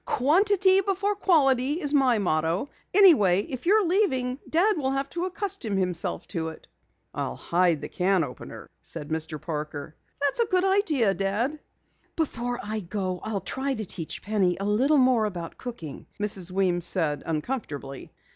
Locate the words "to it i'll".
6.29-7.35